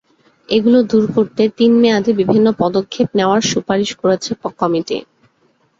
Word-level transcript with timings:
এগুলো 0.49 0.79
দূর 0.91 1.05
করতে 1.15 1.43
তিন 1.57 1.71
মেয়াদে 1.81 2.11
বিভিন্ন 2.21 2.47
পদক্ষেপ 2.61 3.07
নেওয়ার 3.17 3.41
সুপারিশ 3.51 3.89
করেছে 4.01 4.31
কমিটি। 4.59 4.97